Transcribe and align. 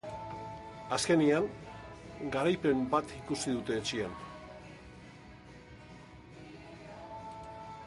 Azkenean, 0.95 1.43
garaipen 2.37 2.81
bat 2.95 3.13
ikusi 3.19 3.53
dute 3.59 3.77
etxean. 3.83 4.17